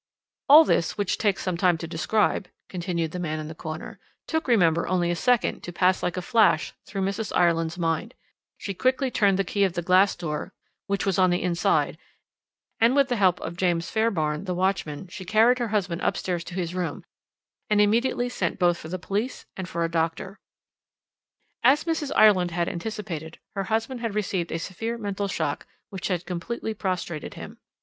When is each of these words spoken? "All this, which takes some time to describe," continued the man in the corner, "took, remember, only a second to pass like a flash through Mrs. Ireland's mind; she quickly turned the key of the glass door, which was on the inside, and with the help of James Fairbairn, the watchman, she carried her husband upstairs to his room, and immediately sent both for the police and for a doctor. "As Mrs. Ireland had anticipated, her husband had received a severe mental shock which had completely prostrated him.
"All 0.49 0.63
this, 0.65 0.97
which 0.97 1.19
takes 1.19 1.43
some 1.43 1.57
time 1.57 1.77
to 1.77 1.85
describe," 1.87 2.47
continued 2.69 3.11
the 3.11 3.19
man 3.19 3.37
in 3.39 3.47
the 3.49 3.53
corner, 3.53 3.99
"took, 4.25 4.47
remember, 4.47 4.87
only 4.87 5.11
a 5.11 5.15
second 5.15 5.61
to 5.61 5.71
pass 5.71 6.01
like 6.01 6.17
a 6.17 6.23
flash 6.23 6.73
through 6.87 7.03
Mrs. 7.03 7.31
Ireland's 7.35 7.77
mind; 7.77 8.15
she 8.57 8.73
quickly 8.73 9.11
turned 9.11 9.37
the 9.37 9.43
key 9.43 9.63
of 9.63 9.73
the 9.73 9.83
glass 9.83 10.15
door, 10.15 10.53
which 10.87 11.05
was 11.05 11.19
on 11.19 11.29
the 11.29 11.43
inside, 11.43 11.99
and 12.79 12.95
with 12.95 13.09
the 13.09 13.15
help 13.15 13.39
of 13.41 13.55
James 13.57 13.91
Fairbairn, 13.91 14.45
the 14.45 14.55
watchman, 14.55 15.07
she 15.07 15.23
carried 15.23 15.59
her 15.59 15.67
husband 15.67 16.01
upstairs 16.01 16.43
to 16.45 16.55
his 16.55 16.73
room, 16.73 17.05
and 17.69 17.79
immediately 17.79 18.27
sent 18.27 18.57
both 18.57 18.79
for 18.79 18.87
the 18.89 18.97
police 18.97 19.45
and 19.55 19.69
for 19.69 19.83
a 19.83 19.91
doctor. 19.91 20.39
"As 21.63 21.83
Mrs. 21.83 22.11
Ireland 22.15 22.49
had 22.49 22.67
anticipated, 22.67 23.37
her 23.53 23.65
husband 23.65 23.99
had 24.01 24.15
received 24.15 24.51
a 24.51 24.57
severe 24.57 24.97
mental 24.97 25.27
shock 25.27 25.67
which 25.91 26.07
had 26.07 26.25
completely 26.25 26.73
prostrated 26.73 27.35
him. 27.35 27.59